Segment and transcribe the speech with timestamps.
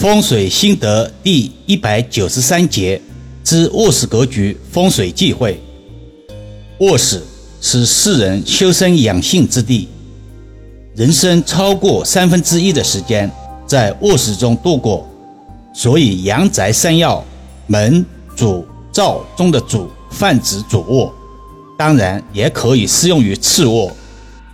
[0.00, 2.98] 风水心得第一百九十三节
[3.44, 5.60] 之卧室格局风水忌讳。
[6.78, 7.22] 卧室
[7.60, 9.88] 是世人修身养性之地，
[10.96, 13.30] 人生超过三分之一的时间
[13.66, 15.06] 在卧室中度过，
[15.74, 17.22] 所以阳宅三要
[17.66, 18.02] 门、
[18.34, 21.14] 主、灶中的主泛指主卧，
[21.76, 23.94] 当然也可以适用于次卧。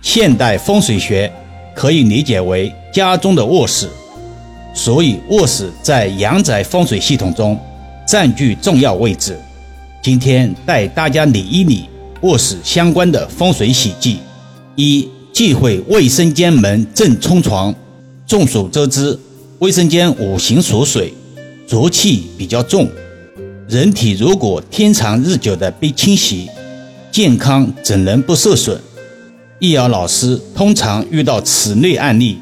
[0.01, 1.31] 现代风水学
[1.73, 3.87] 可以理解为家中的卧室。
[4.73, 7.59] 所以卧室在阳宅风水系统中
[8.07, 9.37] 占据重要位置。
[10.03, 11.85] 今天带大家理一理
[12.21, 14.19] 卧室相关的风水喜忌。
[14.75, 17.73] 一、忌讳卫生间门正冲床。
[18.25, 19.17] 众所周知，
[19.59, 21.13] 卫生间五行属水，
[21.67, 22.87] 浊气比较重。
[23.67, 26.47] 人体如果天长日久的被清洗，
[27.11, 28.77] 健康怎能不受损？
[29.59, 32.37] 易遥老师通常遇到此类案例，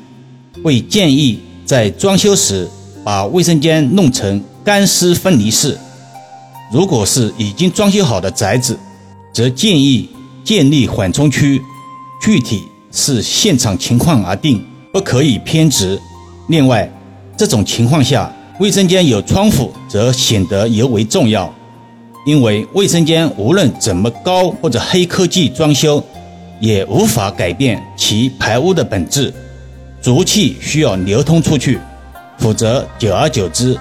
[0.63, 1.39] 会建议。
[1.65, 2.69] 在装修时，
[3.03, 5.77] 把卫生间弄成干湿分离式。
[6.71, 8.77] 如果是已经装修好的宅子，
[9.33, 10.09] 则建议
[10.43, 11.61] 建立缓冲区，
[12.21, 15.99] 具体是现场情况而定，不可以偏执。
[16.49, 16.87] 另外，
[17.35, 21.51] 这种情况下，卫生间有窗户则显得尤为重要，
[22.27, 26.03] 因为卫生间无论怎么高或者黑科技装修，
[26.59, 29.33] 也无法改变其排污的本质。
[30.05, 31.79] 浊气需要流通出去，
[32.37, 33.75] 否则久而久之，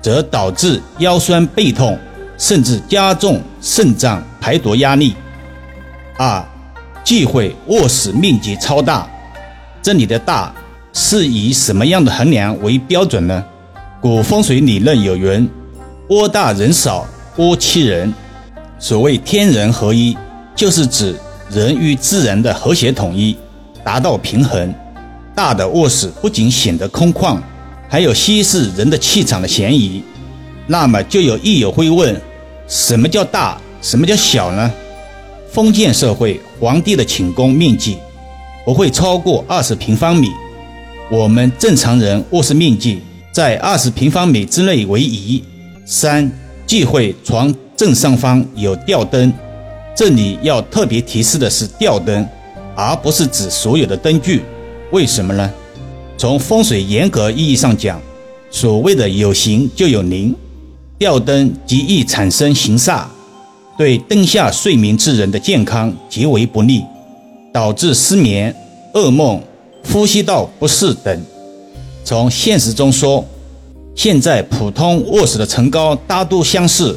[0.00, 1.98] 则导致腰酸背痛，
[2.38, 5.16] 甚至加重肾脏排毒压力。
[6.16, 6.40] 二、
[7.02, 9.10] 忌讳卧室面积超大。
[9.82, 10.54] 这里的大
[10.92, 13.44] 是以什么样的衡量为标准呢？
[14.00, 15.50] 古风水理论有云：
[16.10, 17.04] 窝大人少，
[17.38, 18.14] 窝欺人。
[18.78, 20.16] 所谓天人合一，
[20.54, 21.16] 就是指
[21.50, 23.36] 人与自然的和谐统一，
[23.82, 24.72] 达到平衡。
[25.36, 27.38] 大的卧室不仅显得空旷，
[27.90, 30.02] 还有稀释人的气场的嫌疑。
[30.66, 32.18] 那么就有益友会问：
[32.66, 33.60] 什么叫大？
[33.82, 34.72] 什么叫小呢？
[35.52, 37.98] 封建社会皇帝的寝宫面积
[38.64, 40.28] 不会超过二十平方米，
[41.10, 45.44] 我们正常人卧室面积在二十平方米之内为宜。
[45.84, 46.32] 三
[46.66, 49.30] 忌讳床正上方有吊灯，
[49.94, 52.26] 这里要特别提示的是吊灯，
[52.74, 54.40] 而不是指所有的灯具。
[54.92, 55.52] 为什么呢？
[56.16, 58.00] 从风水严格意义上讲，
[58.50, 60.34] 所谓的有形就有灵，
[60.96, 63.04] 吊灯极易产生形煞，
[63.76, 66.84] 对灯下睡眠之人的健康极为不利，
[67.52, 68.54] 导致失眠、
[68.94, 69.42] 噩梦、
[69.92, 71.20] 呼吸道不适等。
[72.04, 73.24] 从现实中说，
[73.94, 76.96] 现在普通卧室的层高大都相似，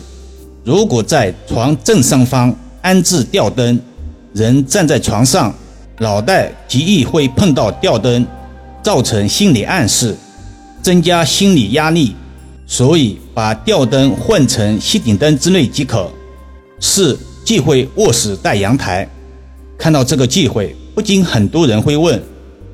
[0.64, 3.78] 如果在床正上方安置吊灯，
[4.34, 5.54] 人站在床上。
[6.00, 8.26] 脑袋极易会碰到吊灯，
[8.82, 10.16] 造成心理暗示，
[10.82, 12.16] 增加心理压力，
[12.66, 16.10] 所以把吊灯换成吸顶灯之类即可。
[16.80, 19.08] 四忌讳卧室带阳台。
[19.78, 22.22] 看到这个忌讳，不禁很多人会问：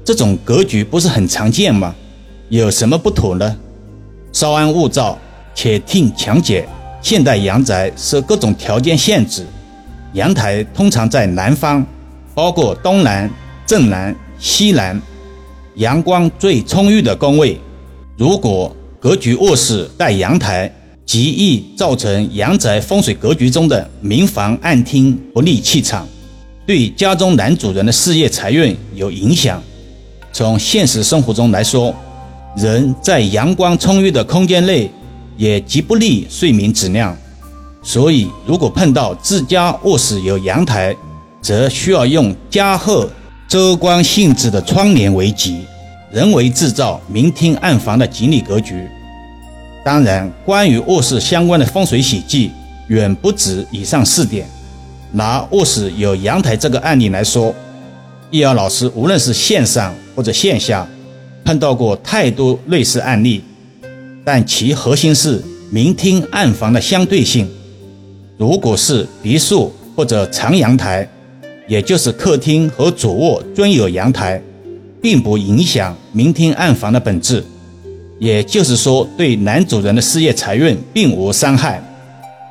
[0.03, 1.95] 这种格局不是很常见吗？
[2.49, 3.57] 有什么不妥呢？
[4.31, 5.17] 稍安勿躁，
[5.55, 6.67] 且听强解。
[7.01, 9.45] 现代阳宅受各种条件限制，
[10.13, 11.85] 阳台通常在南方。
[12.35, 13.27] 包括东南、
[13.65, 15.01] 正南、西南，
[15.75, 17.57] 阳光最充裕的宫位。
[18.17, 20.71] 如果格局卧室带阳台，
[21.05, 26.07] 极易造成阳宅风水格局中的明房暗厅不利气场，
[26.65, 29.61] 对家中男主人的事业财运有影响。
[30.33, 31.95] 从现实生活中来说，
[32.57, 34.91] 人在阳光充裕的空间内，
[35.37, 37.15] 也极不利睡眠质量。
[37.83, 40.95] 所以，如果碰到自家卧室有阳台，
[41.45, 43.07] 则需要用加厚
[43.47, 45.63] 遮光性质的窗帘为吉，
[46.11, 48.87] 人为制造明厅暗房的吉利格局。
[49.85, 52.49] 当然，关于卧室相关的风水喜忌，
[52.87, 54.47] 远不止以上四点。
[55.11, 57.53] 拿卧室有阳台这个案例来说，
[58.31, 60.87] 易遥老师无论是线上或者线下，
[61.43, 63.43] 碰到过太多类似案例，
[64.25, 65.39] 但其核心是
[65.69, 67.47] 明厅暗房的相对性。
[68.35, 71.07] 如果是别墅或者长阳台，
[71.67, 74.41] 也就是客厅和主卧均有阳台，
[75.01, 77.43] 并不影响明厅暗房的本质。
[78.19, 81.83] 也就是说，对男主人的事业财运并无伤害。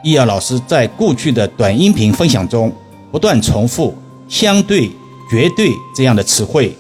[0.03, 2.71] 易遥老师在过去的短音频分享中
[3.11, 3.95] 不断重复
[4.29, 4.91] “相对
[5.31, 6.77] ”“绝对”这样的词汇，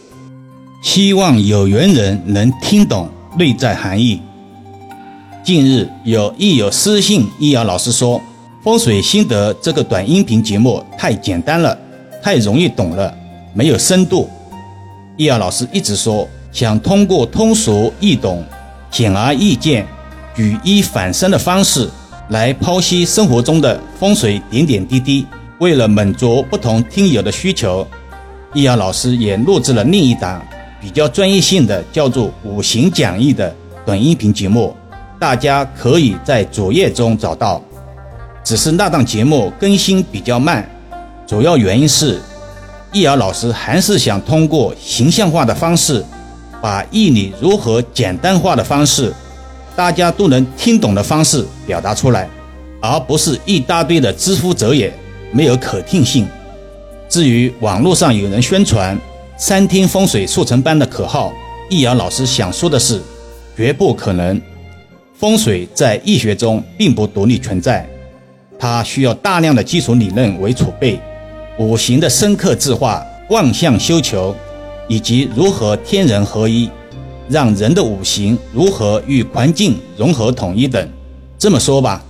[0.82, 3.08] 希望有缘人能听懂
[3.38, 4.20] 内在含义。
[5.42, 8.20] 近日有亦有私信易遥老师说
[8.62, 11.78] ：“风水心得这个短音频节目太简单了。”
[12.24, 13.14] 太容易懂了，
[13.52, 14.30] 没有深度。
[15.18, 18.42] 易遥老师一直说，想通过通俗易懂、
[18.90, 19.86] 显而易见、
[20.34, 21.86] 举一反三的方式
[22.30, 25.26] 来剖析生活中的风水点点滴滴。
[25.58, 27.86] 为了满足不同听友的需求，
[28.54, 30.42] 易遥老师也录制了另一档
[30.80, 33.54] 比较专业性的，叫做《五行讲义》的
[33.84, 34.74] 短音频节目，
[35.20, 37.60] 大家可以在主页中找到。
[38.42, 40.66] 只是那档节目更新比较慢，
[41.26, 42.20] 主要原因是
[42.92, 46.04] 易遥老师还是想通过形象化的方式。
[46.62, 49.12] 把易理如何简单化的方式，
[49.76, 52.26] 大家都能听懂的方式表达出来，
[52.80, 54.90] 而不是一大堆的知乎者也，
[55.30, 56.26] 没有可听性。
[57.06, 58.98] 至于网络上有人宣传
[59.36, 61.30] “三天风水速成班”的口号，
[61.68, 62.98] 易遥老师想说的是，
[63.54, 64.40] 绝不可能。
[65.18, 67.86] 风水在易学中并不独立存在，
[68.58, 70.98] 它需要大量的基础理论为储备，
[71.58, 74.34] 五行的深刻智化、万象修求。
[74.86, 76.68] 以及如何天人合一，
[77.26, 80.86] 让人的五行如何与环境融合统一等。
[81.38, 82.04] 这么说吧，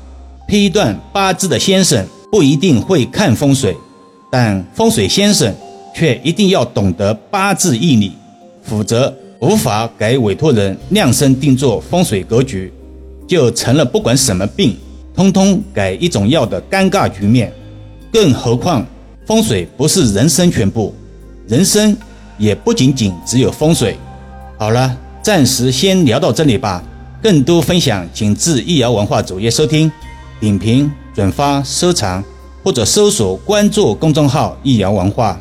[0.48, 3.76] 批断八字的先生不一定会看风水，
[4.28, 5.54] 但风水先生
[5.94, 8.10] 却一定要懂得八字义理，
[8.64, 12.72] 否则无法给委托人量身定做风水格局，
[13.28, 14.76] 就成了不管什么病，
[15.14, 17.52] 通通给一种药的尴尬局面。
[18.12, 18.84] 更何况，
[19.26, 20.94] 风水不是人生全部，
[21.46, 21.96] 人生。
[22.36, 23.96] 也不仅仅只有风水。
[24.58, 26.82] 好了，暂时先聊到这里吧。
[27.22, 29.88] 更多分享，请至易瑶文化主页收听、
[30.40, 32.24] 点评、转发、收藏，
[32.64, 35.40] 或者搜索关注公众号“易瑶文化”。